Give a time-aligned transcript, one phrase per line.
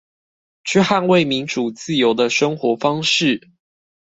[0.63, 3.51] 去捍衛民主自由的生活方式